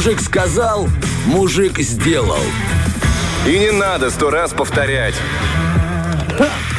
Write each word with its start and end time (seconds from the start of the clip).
Мужик 0.00 0.22
сказал, 0.22 0.88
мужик 1.26 1.78
сделал. 1.80 2.38
И 3.46 3.58
не 3.58 3.70
надо 3.70 4.08
сто 4.08 4.30
раз 4.30 4.50
повторять. 4.50 5.14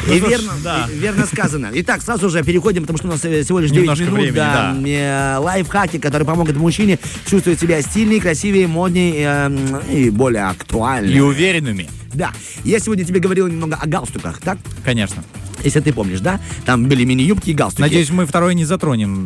И 0.07 0.17
верно, 0.17 0.53
да. 0.63 0.87
и- 0.91 0.97
верно 0.97 1.27
сказано. 1.27 1.69
Итак, 1.71 2.01
сразу 2.01 2.31
же 2.31 2.43
переходим, 2.43 2.81
потому 2.81 2.97
что 2.97 3.09
у 3.09 3.11
нас 3.11 3.23
э, 3.23 3.43
всего 3.43 3.59
лишь 3.59 3.69
9 3.69 3.81
Немножко 3.83 4.03
минут. 4.05 4.15
времени, 4.17 4.35
да, 4.35 4.75
да. 4.75 4.89
э, 4.89 5.37
лайфхаки, 5.37 5.99
которые 5.99 6.25
помогут 6.25 6.55
мужчине 6.55 6.97
чувствовать 7.27 7.59
себя 7.59 7.79
стильнее, 7.83 8.19
красивее, 8.19 8.65
моднее 8.65 9.49
э, 9.51 9.81
и 9.93 10.09
более 10.09 10.45
актуальнее. 10.45 11.17
И 11.17 11.19
уверенными. 11.19 11.87
Да. 12.15 12.31
Я 12.63 12.79
сегодня 12.79 13.05
тебе 13.05 13.19
говорил 13.19 13.47
немного 13.47 13.77
о 13.79 13.85
галстуках, 13.85 14.41
так? 14.41 14.57
Конечно. 14.83 15.23
Если 15.63 15.79
ты 15.79 15.93
помнишь, 15.93 16.19
да? 16.21 16.39
Там 16.65 16.85
были 16.87 17.03
мини-юбки 17.05 17.49
и 17.51 17.53
галстуки. 17.53 17.81
Надеюсь, 17.81 18.09
мы 18.09 18.25
второй 18.25 18.55
не 18.55 18.65
затронем 18.65 19.25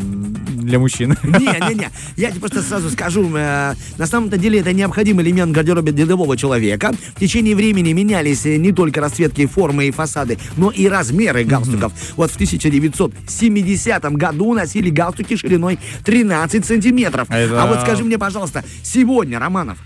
для 0.66 0.80
мужчин. 0.80 1.16
Не-не-не, 1.24 1.90
я 2.18 2.30
тебе 2.32 2.40
просто 2.40 2.62
сразу 2.62 2.90
скажу, 2.90 3.30
э, 3.36 3.74
на 3.98 4.08
самом-то 4.08 4.38
деле 4.38 4.60
это 4.60 4.74
необходимый 4.74 5.24
элемент 5.24 5.52
гардероба 5.52 5.92
делового 5.92 6.36
человека. 6.36 6.92
В 7.16 7.20
течение 7.20 7.56
времени 7.56 7.94
менялись 7.94 8.46
э, 8.46 8.58
не 8.58 8.72
только 8.72 9.00
расцветки, 9.02 9.46
формы 9.46 9.88
и 9.88 9.92
фасады, 9.92 10.38
но 10.58 10.72
и 10.72 10.88
размеры 10.88 11.44
галстуков. 11.44 11.94
Вот 12.18 12.32
в 12.32 12.36
1970 12.36 14.04
году 14.14 14.54
носили 14.54 14.90
галстуки 14.90 15.36
шириной 15.36 15.80
13 16.04 16.66
сантиметров. 16.66 17.28
Это- 17.30 17.64
А 17.64 17.68
вот 17.68 17.82
скажи 17.82 18.04
мне, 18.04 18.18
пожалуйста, 18.18 18.64
сегодня, 18.84 19.40
Романов, 19.40 19.78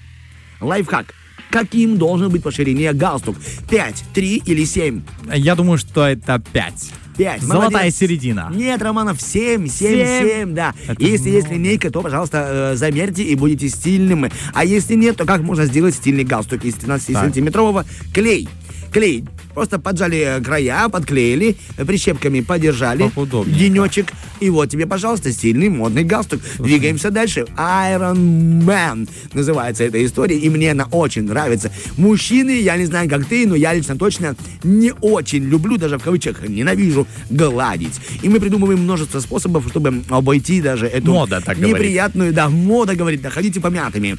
лайфхак, 0.61 1.13
каким 1.49 1.97
должен 1.97 2.29
быть 2.29 2.43
по 2.43 2.51
ширине 2.51 2.93
галстук? 2.93 3.35
5, 3.69 4.03
3 4.13 4.43
или 4.45 4.65
7? 4.65 5.01
Я 5.35 5.55
думаю, 5.55 5.77
что 5.77 6.05
это 6.05 6.41
5. 6.53 6.73
Пять. 7.17 7.41
Золотая 7.41 7.69
Молодец. 7.71 7.97
середина. 7.97 8.49
Нет, 8.53 8.81
Романов, 8.81 9.19
7, 9.21 9.67
7, 9.67 9.69
Семь? 9.69 10.29
7, 10.29 10.53
да. 10.53 10.73
Это 10.87 11.03
если 11.03 11.29
есть 11.29 11.47
много. 11.47 11.61
линейка, 11.61 11.91
то, 11.91 12.01
пожалуйста, 12.01 12.71
э, 12.71 12.75
замерьте 12.77 13.23
и 13.23 13.35
будете 13.35 13.67
стильным. 13.67 14.31
А 14.53 14.63
если 14.63 14.95
нет, 14.95 15.17
то 15.17 15.25
как 15.25 15.41
можно 15.41 15.65
сделать 15.65 15.95
стильный 15.95 16.23
галстук 16.23 16.63
из 16.63 16.75
13-сантиметрового? 16.75 17.85
Клей. 18.13 18.47
Клей. 18.91 19.25
Просто 19.53 19.79
поджали 19.79 20.19
э, 20.19 20.41
края, 20.41 20.87
подклеили, 20.89 21.57
э, 21.77 21.85
прищепками 21.85 22.41
подержали. 22.41 23.03
Денечек. 23.45 24.07
И 24.39 24.49
вот 24.49 24.69
тебе, 24.69 24.85
пожалуйста, 24.85 25.31
стильный 25.31 25.69
модный 25.69 26.03
галстук. 26.03 26.41
Двигаемся 26.59 27.11
дальше. 27.11 27.45
Iron 27.57 28.63
Man 28.63 29.09
называется 29.33 29.83
эта 29.83 30.03
история, 30.05 30.37
и 30.37 30.49
мне 30.49 30.71
она 30.71 30.85
очень 30.91 31.23
нравится. 31.23 31.71
Мужчины, 31.97 32.61
я 32.61 32.77
не 32.77 32.85
знаю, 32.85 33.09
как 33.09 33.25
ты, 33.25 33.45
но 33.47 33.55
я 33.55 33.73
лично 33.73 33.97
точно 33.97 34.35
не 34.63 34.93
очень 35.01 35.43
люблю, 35.43 35.77
даже 35.77 35.97
в 35.97 36.03
кавычках 36.03 36.47
ненавижу, 36.47 37.07
гладить. 37.29 37.99
И 38.21 38.29
мы 38.29 38.39
придумываем 38.39 38.79
множество 38.79 39.19
способов, 39.19 39.67
чтобы 39.69 40.03
обойти 40.09 40.61
даже 40.61 40.85
эту 40.87 41.11
Мода 41.11 41.41
так 41.41 41.57
говорит. 41.57 41.75
неприятную, 41.75 42.33
да, 42.33 42.49
мода 42.49 42.95
говорит, 42.95 43.21
да, 43.21 43.29
ходите 43.29 43.59
помятыми. 43.59 44.17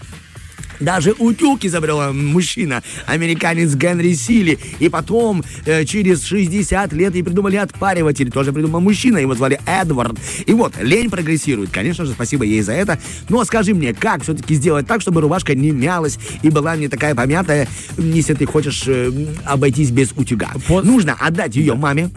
Даже 0.80 1.12
утюг 1.18 1.64
изобрел 1.64 2.12
мужчина, 2.12 2.82
американец 3.06 3.74
Генри 3.74 4.14
Сили. 4.14 4.58
И 4.78 4.88
потом, 4.88 5.44
э, 5.66 5.84
через 5.84 6.24
60 6.24 6.92
лет, 6.92 7.14
и 7.14 7.22
придумали 7.22 7.56
отпариватель. 7.56 8.30
Тоже 8.30 8.52
придумал 8.52 8.80
мужчина, 8.80 9.18
его 9.18 9.34
звали 9.34 9.60
Эдвард. 9.66 10.18
И 10.46 10.52
вот, 10.52 10.74
лень 10.80 11.10
прогрессирует. 11.10 11.70
Конечно 11.70 12.04
же, 12.04 12.12
спасибо 12.12 12.44
ей 12.44 12.62
за 12.62 12.72
это. 12.72 12.98
Но 13.28 13.44
скажи 13.44 13.74
мне, 13.74 13.92
как 13.94 14.22
все-таки 14.22 14.54
сделать 14.54 14.86
так, 14.86 15.00
чтобы 15.02 15.20
рубашка 15.20 15.54
не 15.54 15.70
мялась 15.70 16.18
и 16.42 16.50
была 16.50 16.76
не 16.76 16.88
такая 16.88 17.14
помятая, 17.14 17.68
если 17.98 18.34
ты 18.34 18.46
хочешь 18.46 18.84
э, 18.86 19.10
обойтись 19.44 19.90
без 19.90 20.12
утюга? 20.16 20.50
По- 20.66 20.82
Нужно 20.82 21.14
отдать 21.18 21.56
ее 21.56 21.74
маме, 21.74 22.10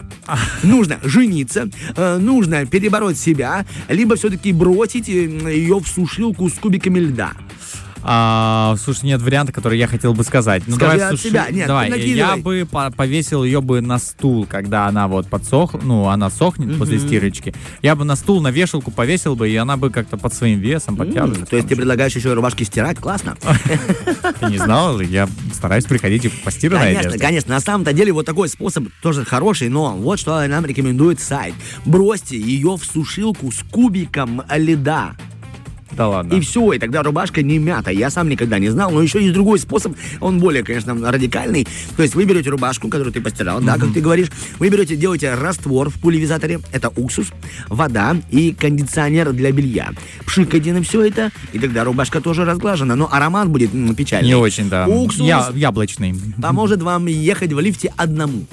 нужно 0.62 0.98
жениться, 1.04 1.68
э, 1.96 2.18
нужно 2.18 2.66
перебороть 2.66 3.18
себя, 3.18 3.66
либо 3.88 4.16
все-таки 4.16 4.52
бросить 4.52 5.08
э, 5.08 5.12
ее 5.12 5.78
в 5.78 5.86
сушилку 5.86 6.48
с 6.48 6.54
кубиками 6.54 6.98
льда. 6.98 7.32
А, 8.06 8.76
слушай, 8.78 9.06
нет 9.06 9.22
варианта, 9.22 9.50
который 9.52 9.78
я 9.78 9.86
хотел 9.86 10.12
бы 10.12 10.24
сказать. 10.24 10.62
Ну, 10.66 10.76
Скажи 10.76 10.98
давай, 10.98 11.04
от 11.06 11.08
слушай, 11.20 11.30
себя. 11.30 11.46
Нет, 11.50 11.66
давай. 11.66 11.98
Я 12.00 12.36
бы 12.36 12.68
по- 12.70 12.90
повесил 12.90 13.44
ее 13.44 13.62
бы 13.62 13.80
на 13.80 13.98
стул, 13.98 14.46
когда 14.46 14.86
она 14.86 15.08
вот 15.08 15.28
подсох, 15.28 15.74
ну, 15.82 16.08
она 16.08 16.28
сохнет 16.30 16.78
после 16.78 16.98
стирочки. 16.98 17.54
Я 17.80 17.96
бы 17.96 18.04
на 18.04 18.14
стул, 18.16 18.42
на 18.42 18.48
вешалку 18.50 18.90
повесил 18.90 19.36
бы, 19.36 19.48
и 19.48 19.56
она 19.56 19.76
бы 19.78 19.88
как-то 19.90 20.18
под 20.18 20.34
своим 20.34 20.60
весом 20.60 20.96
подтягивалась. 20.96 21.48
То 21.48 21.56
есть 21.56 21.68
ты 21.68 21.76
предлагаешь 21.76 22.14
еще 22.14 22.34
рубашки 22.34 22.62
стирать? 22.64 22.98
Классно. 22.98 23.36
Ты 24.40 24.46
не 24.50 24.58
знал, 24.58 25.00
я 25.00 25.28
стараюсь 25.52 25.84
приходить 25.84 26.24
и 26.26 26.28
постиранной 26.28 26.86
Конечно, 26.86 27.08
одежде. 27.08 27.18
конечно. 27.26 27.54
На 27.54 27.60
самом-то 27.60 27.92
деле 27.92 28.12
вот 28.12 28.26
такой 28.26 28.48
способ 28.48 28.84
тоже 29.02 29.24
хороший, 29.24 29.68
но 29.68 29.94
вот 29.96 30.18
что 30.18 30.46
нам 30.46 30.66
рекомендует 30.66 31.20
сайт. 31.20 31.54
Бросьте 31.84 32.38
ее 32.38 32.76
в 32.76 32.84
сушилку 32.84 33.50
с 33.50 33.62
кубиком 33.70 34.42
льда. 34.54 35.12
Да 35.96 36.08
ладно. 36.08 36.34
И 36.34 36.40
все, 36.40 36.72
и 36.72 36.78
тогда 36.78 37.02
рубашка 37.02 37.42
не 37.42 37.58
мята. 37.58 37.90
Я 37.90 38.10
сам 38.10 38.28
никогда 38.28 38.58
не 38.58 38.68
знал, 38.68 38.90
но 38.90 39.00
еще 39.02 39.20
есть 39.22 39.32
другой 39.34 39.58
способ, 39.58 39.94
он 40.20 40.38
более, 40.40 40.62
конечно, 40.64 40.94
радикальный. 41.10 41.66
То 41.96 42.02
есть 42.02 42.14
вы 42.14 42.24
берете 42.24 42.50
рубашку, 42.50 42.88
которую 42.88 43.12
ты 43.12 43.20
постирал, 43.20 43.60
да, 43.60 43.78
как 43.78 43.92
ты 43.92 44.00
говоришь, 44.00 44.28
вы 44.58 44.68
берете, 44.68 44.96
делаете 44.96 45.34
раствор 45.34 45.90
в 45.90 46.00
пульверизаторе, 46.00 46.60
это 46.72 46.90
уксус, 46.96 47.28
вода 47.68 48.16
и 48.30 48.52
кондиционер 48.52 49.32
для 49.32 49.52
белья. 49.52 49.90
Пшикайте 50.26 50.72
на 50.72 50.82
все 50.82 51.02
это, 51.02 51.30
и 51.52 51.58
тогда 51.58 51.84
рубашка 51.84 52.20
тоже 52.20 52.44
разглажена, 52.44 52.96
но 52.96 53.08
аромат 53.12 53.48
будет 53.48 53.72
м, 53.74 53.94
печальный. 53.94 54.28
Не 54.28 54.34
очень, 54.34 54.68
да. 54.68 54.86
Уксус 54.86 55.26
Я, 55.26 55.50
яблочный. 55.54 56.14
поможет 56.42 56.82
вам 56.82 57.06
ехать 57.06 57.52
в 57.52 57.60
лифте 57.60 57.92
одному. 57.96 58.44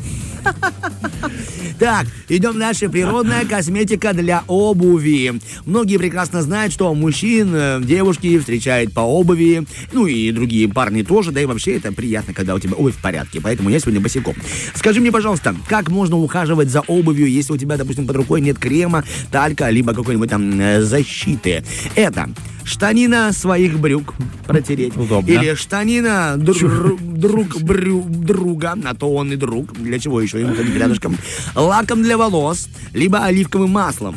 Так, 1.80 2.06
идем 2.30 2.60
дальше. 2.60 2.90
Природная 2.90 3.44
косметика 3.46 4.14
для 4.14 4.44
обуви. 4.48 5.40
Многие 5.66 5.98
прекрасно 5.98 6.44
знают, 6.44 6.74
что 6.74 6.94
мужчин 7.32 7.56
э, 7.56 7.80
девушки 7.84 8.38
встречают 8.40 8.94
по 8.94 9.02
обуви. 9.02 9.66
Ну 9.94 10.06
и 10.06 10.32
другие 10.32 10.68
парни 10.68 11.04
тоже. 11.04 11.32
Да 11.32 11.42
и 11.42 11.46
вообще 11.46 11.78
это 11.78 11.92
приятно, 11.92 12.34
когда 12.34 12.56
у 12.56 12.60
тебя 12.60 12.76
обувь 12.76 12.96
в 12.96 13.02
порядке. 13.02 13.40
Поэтому 13.42 13.70
я 13.70 13.80
сегодня 13.80 14.02
босиком. 14.02 14.36
Скажи 14.76 15.00
мне, 15.00 15.12
пожалуйста, 15.12 15.56
как 15.68 15.90
можно 15.90 16.18
ухаживать 16.18 16.70
за 16.70 16.82
обувью, 16.82 17.30
если 17.30 17.54
у 17.54 17.58
тебя, 17.58 17.78
допустим, 17.78 18.06
под 18.08 18.16
рукой 18.18 18.42
нет 18.42 18.58
крема, 18.60 19.04
талька, 19.32 19.70
либо 19.70 19.94
какой-нибудь 19.94 20.30
там 20.30 20.60
э, 20.60 20.82
защиты? 20.82 21.64
Это 21.96 22.30
штанина 22.64 23.32
своих 23.32 23.80
брюк 23.80 24.14
протереть. 24.46 24.96
Удобно. 24.98 25.32
Или 25.32 25.56
штанина 25.56 26.36
дру- 26.38 27.00
друг 27.02 27.62
брю- 27.62 28.06
друга, 28.08 28.76
а 28.84 28.94
то 28.94 29.12
он 29.14 29.32
и 29.32 29.36
друг. 29.36 29.74
Для 29.74 30.00
чего 30.00 30.22
еще 30.22 30.40
ему 30.40 30.54
ходить 30.56 30.76
рядышком? 30.76 31.18
Лаком 31.56 32.04
для 32.04 32.18
волос, 32.18 32.68
либо 32.94 33.20
оливковым 33.24 33.72
маслом. 33.72 34.16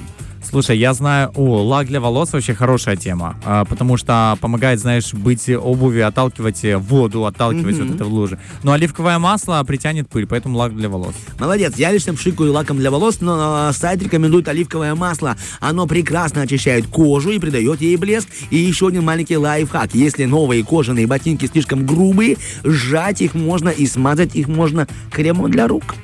Слушай, 0.49 0.79
я 0.79 0.95
знаю, 0.95 1.33
о, 1.35 1.63
лак 1.63 1.87
для 1.87 2.01
волос 2.01 2.33
вообще 2.33 2.55
хорошая 2.55 2.97
тема, 2.97 3.37
а, 3.45 3.65
потому 3.65 3.97
что 3.97 4.37
помогает, 4.41 4.79
знаешь, 4.79 5.13
быть 5.13 5.49
обуви, 5.49 6.01
отталкивать 6.01 6.61
воду, 6.77 7.25
отталкивать 7.25 7.79
вот 7.79 7.95
это 7.95 8.05
в 8.05 8.13
луже. 8.13 8.39
Но 8.63 8.73
оливковое 8.73 9.19
масло 9.19 9.63
притянет 9.67 10.09
пыль, 10.09 10.27
поэтому 10.27 10.59
лак 10.59 10.77
для 10.77 10.89
волос. 10.89 11.15
Молодец, 11.39 11.75
я 11.77 11.91
лично 11.91 12.15
пшикаю 12.15 12.53
лаком 12.53 12.79
для 12.79 12.91
волос, 12.91 13.21
но 13.21 13.71
э, 13.71 13.73
сайт 13.73 14.03
рекомендует 14.03 14.47
оливковое 14.49 14.95
масло. 14.95 15.37
Оно 15.61 15.87
прекрасно 15.87 16.43
очищает 16.43 16.87
кожу 16.87 17.31
и 17.31 17.39
придает 17.39 17.81
ей 17.81 17.97
блеск. 17.97 18.29
И 18.51 18.57
еще 18.57 18.89
один 18.89 19.05
маленький 19.05 19.37
лайфхак. 19.37 19.95
Если 19.95 20.25
новые 20.25 20.65
кожаные 20.65 21.07
ботинки 21.07 21.47
слишком 21.47 21.87
грубые, 21.87 22.37
сжать 22.63 23.23
их 23.23 23.35
можно 23.35 23.71
и 23.71 23.87
смазать 23.87 24.37
их 24.37 24.49
можно 24.49 24.87
кремом 25.11 25.51
для 25.51 25.67
рук. 25.67 25.95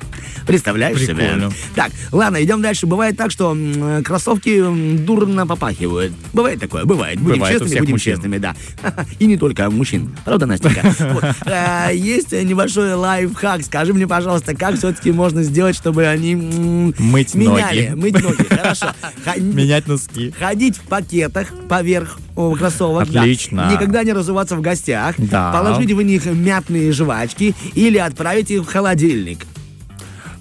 Представляешь 0.45 0.97
Прикольно. 0.97 1.49
себе? 1.51 1.59
Так, 1.75 1.91
ладно, 2.11 2.43
идем 2.43 2.61
дальше. 2.61 2.87
Бывает 2.87 3.17
так, 3.17 3.31
что 3.31 3.51
м, 3.51 4.03
кроссовки 4.03 4.63
дурно 4.97 5.45
попахивают. 5.47 6.13
Бывает 6.33 6.59
такое, 6.59 6.85
бывает. 6.85 7.19
Будем 7.19 7.35
Бывает 7.39 7.55
у 7.61 7.65
честными, 7.65 7.69
всех 7.69 7.79
будем 7.81 7.93
мужчин. 7.95 8.13
честными, 8.15 8.37
да. 8.37 8.55
И 9.19 9.25
не 9.25 9.37
только 9.37 9.69
мужчин. 9.69 10.15
Правда, 10.25 10.45
Настенька? 10.45 10.81
Вот. 11.13 11.23
Э, 11.45 11.89
Есть 11.93 12.31
небольшой 12.31 12.93
лайфхак. 12.93 13.63
Скажи 13.63 13.93
мне, 13.93 14.07
пожалуйста, 14.07 14.55
как 14.55 14.75
все-таки 14.77 15.11
можно 15.11 15.43
сделать, 15.43 15.75
чтобы 15.75 16.05
они 16.07 16.33
м, 16.33 16.93
Мыть 16.97 17.35
меняли, 17.35 17.89
ноги. 17.89 17.99
мыть 18.01 18.23
ноги. 18.23 18.43
Хорошо. 18.49 18.87
Ха- 19.25 19.35
Менять 19.37 19.87
носки. 19.87 20.33
Ходить 20.37 20.77
в 20.77 20.81
пакетах 20.81 21.47
поверх 21.69 22.17
о, 22.35 22.55
кроссовок. 22.55 23.09
да. 23.11 23.21
Отлично. 23.21 23.69
Никогда 23.71 24.03
не 24.03 24.13
разуваться 24.13 24.55
в 24.55 24.61
гостях. 24.61 25.15
Да. 25.17 25.51
Положить 25.51 25.91
в 25.91 26.01
них 26.01 26.25
мятные 26.25 26.91
жвачки 26.91 27.53
или 27.75 27.97
отправить 27.97 28.51
их 28.51 28.61
в 28.61 28.65
холодильник. 28.65 29.45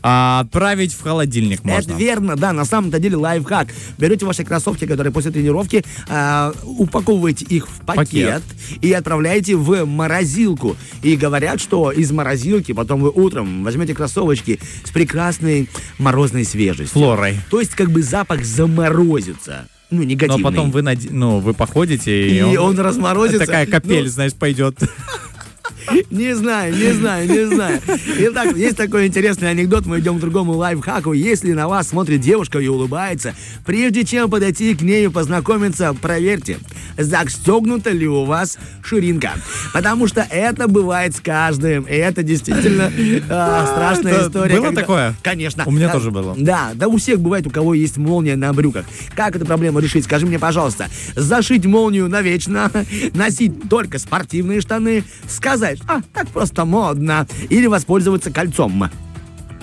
А, 0.03 0.41
отправить 0.41 0.95
в 0.95 1.03
холодильник 1.03 1.65
можно. 1.65 1.91
Это 1.93 1.99
верно, 1.99 2.37
да, 2.37 2.53
на 2.53 2.65
самом-то 2.65 2.99
деле 2.99 3.17
лайфхак. 3.17 3.69
Берете 3.99 4.25
ваши 4.27 4.45
кроссовки, 4.45 4.87
которые 4.87 5.13
после 5.13 5.31
тренировки, 5.31 5.85
а, 6.09 6.53
упаковываете 6.65 7.45
их 7.47 7.69
в 7.69 7.81
пакет, 7.85 7.97
Пакет. 8.07 8.43
и 8.81 8.93
отправляете 8.93 9.57
в 9.57 9.85
морозилку. 9.85 10.77
И 11.03 11.17
говорят, 11.17 11.61
что 11.61 11.91
из 11.93 12.11
морозилки 12.13 12.73
потом 12.73 13.01
вы 13.03 13.11
утром 13.11 13.65
возьмете 13.65 13.95
кроссовочки 13.95 14.59
с 14.85 14.91
прекрасной 14.91 15.69
морозной 15.99 16.45
свежестью. 16.45 17.01
Флорой. 17.01 17.39
То 17.51 17.61
есть 17.61 17.73
как 17.73 17.91
бы 17.91 18.03
запах 18.03 18.45
заморозится. 18.45 19.67
Ну, 19.91 19.99
Но 19.99 20.05
негативный. 20.05 20.45
потом 20.45 20.71
вы, 20.71 20.83
наде- 20.83 21.09
ну, 21.11 21.41
вы 21.41 21.53
походите, 21.53 22.29
и, 22.31 22.39
И 22.53 22.57
он 22.57 22.79
разморозится. 22.79 23.45
Такая 23.45 23.67
капель, 23.67 24.05
Ну, 24.05 24.09
знаешь, 24.09 24.33
пойдет. 24.35 24.79
Не 26.11 26.35
знаю, 26.35 26.75
не 26.75 26.93
знаю, 26.93 27.29
не 27.29 27.47
знаю. 27.47 27.81
Итак, 28.19 28.57
есть 28.57 28.77
такой 28.77 29.07
интересный 29.07 29.51
анекдот. 29.51 29.87
Мы 29.87 30.01
идем 30.01 30.19
к 30.19 30.21
другому 30.21 30.53
лайфхаку. 30.53 31.13
Если 31.13 31.53
на 31.53 31.69
вас 31.69 31.89
смотрит 31.89 32.21
девушка 32.21 32.59
и 32.59 32.69
улыбается, 32.69 33.35
прежде 33.65 34.05
чем 34.05 34.31
подойти 34.31 34.75
к 34.75 34.83
ней 34.83 35.07
и 35.07 35.09
познакомиться, 35.09 35.95
проверьте, 36.01 36.59
застегнута 36.99 37.91
ли 37.91 38.07
у 38.09 38.25
вас 38.25 38.59
ширинка. 38.83 39.33
Потому 39.73 40.07
что 40.07 40.27
это 40.31 40.69
бывает 40.69 41.17
с 41.17 41.21
каждым. 41.21 41.85
И 41.85 41.95
это 41.95 42.23
действительно 42.23 42.91
а, 43.29 43.67
страшная 43.67 44.13
это 44.15 44.29
история. 44.29 44.61
было 44.61 44.75
такое? 44.75 45.15
Конечно. 45.23 45.65
У 45.67 45.71
меня 45.71 45.89
А, 45.89 45.93
тоже 45.93 46.11
было. 46.11 46.35
Да, 46.37 46.71
да 46.75 46.89
у 46.89 46.97
всех 46.99 47.21
бывает, 47.21 47.47
у 47.47 47.51
кого 47.51 47.75
есть 47.75 47.97
молния 47.97 48.37
на 48.37 48.53
брюках. 48.53 48.85
Как 49.15 49.37
эту 49.37 49.47
проблему 49.47 49.79
решить? 49.79 50.05
Скажи 50.05 50.27
мне, 50.27 50.39
пожалуйста. 50.39 50.89
Зашить 51.17 51.65
молнию 51.67 52.09
навечно, 52.09 52.71
носить 53.15 53.69
только 53.69 53.99
спортивные 53.99 54.61
штаны, 54.61 55.05
сказать, 55.29 55.70
а, 55.87 56.01
так 56.13 56.29
просто 56.29 56.65
модно, 56.65 57.27
или 57.49 57.67
воспользоваться 57.67 58.31
кольцом. 58.31 58.91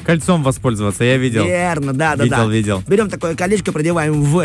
Кольцом 0.06 0.42
воспользоваться, 0.42 1.04
я 1.04 1.18
видел. 1.18 1.44
Верно, 1.46 1.92
да, 1.92 2.16
да, 2.16 2.24
Видел, 2.24 2.38
да. 2.38 2.46
видел. 2.46 2.84
Берем 2.88 3.10
такое 3.10 3.36
колечко, 3.36 3.74
продеваем 3.74 4.22
в 4.22 4.42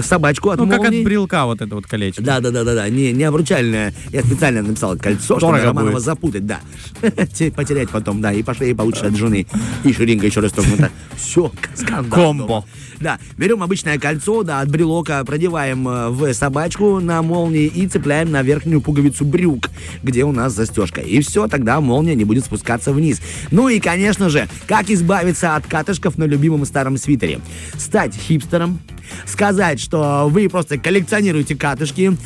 собачку 0.00 0.50
от 0.50 0.58
Ну, 0.58 0.68
как 0.68 0.78
молнии. 0.82 0.98
от 1.00 1.04
брелка 1.04 1.44
вот 1.46 1.60
это 1.60 1.74
вот 1.74 1.86
колечко. 1.86 2.22
Да, 2.22 2.40
да, 2.40 2.50
да, 2.50 2.64
да, 2.64 2.74
да. 2.74 2.88
Не, 2.88 3.12
не 3.12 3.24
обручальное. 3.24 3.92
Я 4.10 4.22
специально 4.22 4.62
написал 4.62 4.96
кольцо, 4.96 5.38
чтобы 5.38 5.58
Романова 5.58 5.92
будет. 5.92 6.02
запутать, 6.02 6.46
да. 6.46 6.60
Те- 7.34 7.50
Потерять 7.50 7.90
потом, 7.90 8.20
да, 8.20 8.32
и 8.32 8.42
по 8.42 8.54
шее 8.54 8.74
получишь 8.74 9.02
от 9.02 9.16
жены. 9.16 9.46
И 9.84 9.92
ширинка 9.92 10.26
еще 10.26 10.40
расстегнута. 10.40 10.90
Все, 11.16 11.52
скандал. 11.74 12.20
Комбо. 12.24 12.64
Да, 13.00 13.18
берем 13.36 13.62
обычное 13.62 13.98
кольцо, 13.98 14.44
да, 14.44 14.60
от 14.60 14.70
брелока, 14.70 15.24
продеваем 15.24 15.88
э, 15.88 16.08
в 16.10 16.32
собачку 16.34 17.00
на 17.00 17.20
молнии 17.22 17.66
и 17.66 17.88
цепляем 17.88 18.30
на 18.30 18.42
верхнюю 18.42 18.80
пуговицу 18.80 19.24
брюк, 19.24 19.70
где 20.04 20.22
у 20.24 20.30
нас 20.30 20.52
застежка. 20.54 21.00
И 21.00 21.20
все, 21.20 21.48
тогда 21.48 21.80
молния 21.80 22.14
не 22.14 22.24
будет 22.24 22.44
спускаться 22.44 22.92
вниз. 22.92 23.20
Ну 23.50 23.68
и, 23.68 23.80
конечно 23.80 24.30
же, 24.30 24.48
как 24.68 24.88
избавиться 24.88 25.56
от 25.56 25.66
катышков 25.66 26.16
на 26.16 26.24
любимом 26.24 26.64
старом 26.64 26.96
свитере? 26.96 27.40
Стать 27.76 28.14
хипстером, 28.14 28.78
сказать, 29.26 29.80
что 29.80 30.28
вы 30.28 30.48
просто 30.48 30.78
коллекционируете 30.78 31.54
катышки, 31.56 32.16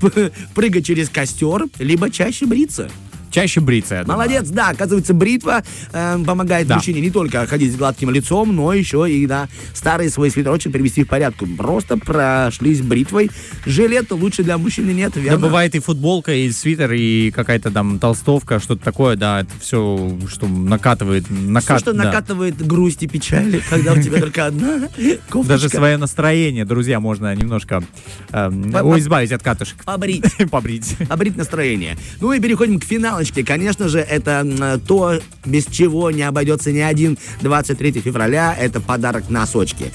прыгать 0.54 0.86
через 0.86 1.08
костер, 1.08 1.66
либо 1.78 2.10
чаще 2.10 2.46
бриться. 2.46 2.90
Чаще 3.34 3.60
бриться, 3.60 3.96
я 3.96 4.02
думаю. 4.04 4.18
Молодец, 4.18 4.48
да, 4.48 4.68
оказывается, 4.68 5.12
бритва 5.12 5.64
э, 5.92 6.18
помогает 6.24 6.68
Да. 6.68 6.76
мужчине 6.76 7.00
не 7.00 7.10
только 7.10 7.44
ходить 7.48 7.72
с 7.72 7.76
гладким 7.76 8.10
лицом, 8.10 8.54
но 8.54 8.72
еще 8.72 9.10
и, 9.10 9.26
да, 9.26 9.48
старый 9.72 10.08
свой 10.08 10.30
свитерочек 10.30 10.72
привести 10.72 11.02
в 11.02 11.08
порядку. 11.08 11.44
Просто 11.58 11.96
прошлись 11.98 12.80
бритвой. 12.80 13.30
Жилета 13.66 14.14
лучше 14.14 14.44
для 14.44 14.56
мужчины 14.56 14.92
нет, 14.92 15.12
Да 15.14 15.20
верно? 15.20 15.38
бывает 15.38 15.74
и 15.74 15.80
футболка, 15.80 16.32
и 16.32 16.48
свитер, 16.52 16.92
и 16.92 17.32
какая-то 17.32 17.72
там 17.72 17.98
толстовка, 17.98 18.60
что-то 18.60 18.84
такое, 18.84 19.16
да, 19.16 19.40
это 19.40 19.50
все, 19.60 20.16
что 20.28 20.46
накатывает, 20.46 21.24
Всё, 21.24 21.34
накат, 21.34 21.80
что 21.80 21.92
да. 21.92 22.04
накатывает 22.04 22.64
грусть 22.64 23.02
и 23.02 23.08
печали, 23.08 23.60
когда 23.68 23.94
у 23.94 24.00
тебя 24.00 24.20
только 24.20 24.46
одна 24.46 24.88
кофточка. 25.28 25.48
Даже 25.48 25.68
свое 25.68 25.96
настроение, 25.96 26.64
друзья, 26.64 27.00
можно 27.00 27.34
немножко 27.34 27.82
по- 28.30 28.98
избавить 28.98 29.32
от 29.32 29.42
катышек. 29.42 29.82
Побрить. 29.84 30.24
Побрить. 30.50 30.96
обрить 31.08 31.36
настроение. 31.36 31.96
Ну 32.20 32.32
и 32.32 32.38
переходим 32.40 32.78
к 32.78 32.84
финалочке. 33.24 33.44
Конечно 33.44 33.88
же, 33.88 33.98
это 34.00 34.80
то, 34.86 35.18
без 35.44 35.66
чего 35.66 36.10
не 36.10 36.22
обойдется 36.22 36.72
ни 36.72 36.78
один 36.80 37.18
23 37.40 37.92
февраля. 38.00 38.54
Это 38.58 38.80
подарок 38.80 39.30
носочки. 39.30 39.92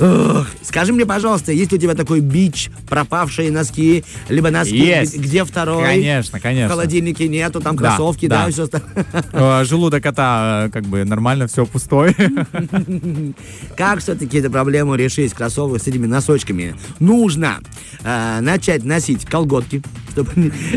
Ох, 0.00 0.46
скажи 0.62 0.92
мне, 0.92 1.06
пожалуйста, 1.06 1.52
есть 1.52 1.70
ли 1.70 1.78
у 1.78 1.80
тебя 1.80 1.94
такой 1.94 2.18
бич, 2.20 2.70
пропавшие 2.88 3.52
носки, 3.52 4.04
либо 4.28 4.50
носки, 4.50 4.74
Есть. 4.76 5.16
где- 5.16 5.44
второй? 5.44 5.84
Конечно, 5.84 6.38
В 6.40 6.42
конечно. 6.42 6.70
холодильнике 6.70 7.28
нету, 7.28 7.60
там 7.60 7.76
Да, 7.76 7.82
кроссовки, 7.90 8.26
да, 8.26 8.46
да. 8.46 8.50
все 8.50 8.62
остальное. 8.64 9.06
Э, 9.32 9.64
Желудок 9.64 10.02
кота 10.02 10.64
э, 10.66 10.70
как 10.70 10.84
бы 10.86 11.04
нормально, 11.04 11.46
все 11.46 11.66
пустой. 11.66 12.16
Как 13.76 14.00
все-таки 14.00 14.38
эту 14.38 14.50
проблему 14.50 14.94
решить 14.96 15.34
кроссовок 15.34 15.80
с 15.80 15.86
этими 15.86 16.06
носочками? 16.06 16.74
Нужно 16.98 17.58
э, 18.02 18.38
начать 18.40 18.84
носить 18.84 19.24
колготки, 19.24 19.82
чтобы 20.12 20.30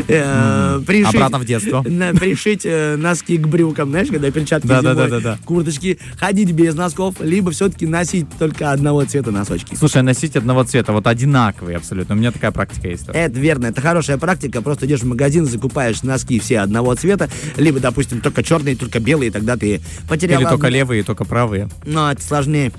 э, 0.08 0.80
пришить, 0.86 1.14
Обратно 1.14 1.38
в 1.38 1.44
детство. 1.44 1.82
на- 1.88 2.12
пришить 2.14 2.62
э, 2.64 2.96
носки 2.96 3.36
к 3.36 3.46
брюкам, 3.46 3.90
знаешь, 3.90 4.08
когда 4.08 4.30
перчатки 4.30 4.66
Да, 4.66 4.82
да, 4.82 4.94
зимой, 4.94 5.08
да, 5.10 5.20
да, 5.20 5.20
да. 5.20 5.38
курточки, 5.44 5.98
ходить 6.18 6.52
без 6.52 6.74
носков, 6.74 7.16
либо 7.20 7.50
все-таки 7.50 7.86
носить 7.86 8.26
только 8.38 8.72
одного 8.72 9.04
цвета 9.04 9.30
носочки. 9.30 9.74
Слушай, 9.74 10.02
носить 10.02 10.36
одного 10.36 10.64
цвета, 10.64 10.92
вот 10.92 11.06
одинаковые 11.06 11.76
абсолютно. 11.76 12.14
У 12.14 12.18
меня 12.18 12.32
такая 12.32 12.50
практика 12.50 12.88
есть. 12.88 13.06
тоже. 13.06 13.18
Это 13.18 13.38
верно, 13.38 13.66
это 13.66 13.80
хорошая 13.80 14.18
практика. 14.18 14.62
Просто 14.62 14.86
идешь 14.86 15.00
в 15.00 15.06
магазин, 15.06 15.46
закупаешь 15.46 16.02
носки 16.02 16.38
все 16.40 16.60
одного 16.60 16.94
цвета, 16.94 17.28
либо, 17.56 17.78
допустим, 17.80 18.20
только 18.20 18.42
черные, 18.42 18.74
только 18.76 18.98
белые, 19.00 19.30
тогда 19.30 19.56
ты 19.56 19.80
потерял. 20.08 20.40
Или 20.40 20.48
только 20.48 20.66
одну- 20.68 20.78
левые, 20.78 21.02
только 21.02 21.24
правые. 21.24 21.68
Но 21.84 22.10
это 22.10 22.22
сложнее. 22.22 22.72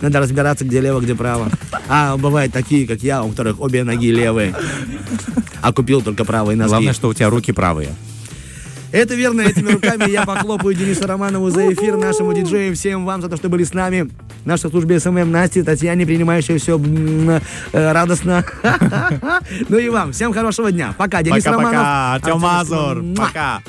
Надо 0.00 0.20
разбираться, 0.20 0.64
где 0.64 0.80
лево, 0.80 1.00
где 1.00 1.14
право. 1.14 1.50
А 1.88 2.16
бывают 2.16 2.52
такие, 2.52 2.86
как 2.86 3.02
я, 3.02 3.22
у 3.24 3.30
которых 3.30 3.60
обе 3.60 3.82
ноги 3.84 4.10
левые. 4.10 4.54
А 5.64 5.72
купил 5.72 6.02
только 6.02 6.26
правые 6.26 6.56
носки. 6.58 6.68
Главное, 6.68 6.92
что 6.92 7.08
у 7.08 7.14
тебя 7.14 7.30
руки 7.30 7.50
правые. 7.50 7.88
Это 8.92 9.14
верно, 9.14 9.40
этими 9.40 9.72
руками 9.72 10.10
я 10.10 10.24
похлопаю 10.26 10.74
Денису 10.74 11.06
Романову 11.06 11.48
за 11.48 11.72
эфир, 11.72 11.96
нашему 11.96 12.34
диджею, 12.34 12.76
всем 12.76 13.06
вам 13.06 13.22
за 13.22 13.30
то, 13.30 13.36
что 13.36 13.48
были 13.48 13.64
с 13.64 13.72
нами. 13.72 14.10
Нашей 14.44 14.68
службе 14.68 15.00
SMM 15.00 15.32
Насте, 15.32 15.64
Татьяне, 15.64 16.04
принимающей 16.04 16.58
все 16.58 16.78
радостно. 17.72 18.44
Ну 19.68 19.78
и 19.78 19.88
вам, 19.88 20.12
всем 20.12 20.32
хорошего 20.34 20.70
дня. 20.70 20.94
Пока, 20.98 21.22
Денис 21.22 21.44
Романов. 21.46 21.72
Пока-пока, 21.72 22.14
Артем 22.14 22.32
Артем 22.34 22.40
Мазур. 22.42 23.04
Пока. 23.16 23.62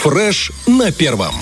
Фреш 0.00 0.50
на 0.66 0.90
первом. 0.90 1.34